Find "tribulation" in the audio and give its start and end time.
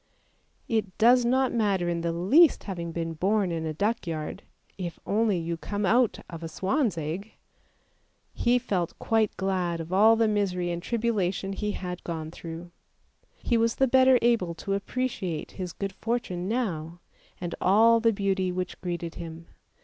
10.81-11.53